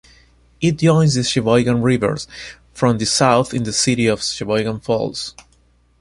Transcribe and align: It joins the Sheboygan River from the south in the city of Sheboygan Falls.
It 0.61 0.79
joins 0.79 1.13
the 1.13 1.23
Sheboygan 1.23 1.83
River 1.83 2.17
from 2.73 2.97
the 2.97 3.05
south 3.05 3.53
in 3.53 3.61
the 3.61 3.71
city 3.71 4.07
of 4.07 4.23
Sheboygan 4.23 4.79
Falls. 4.79 5.35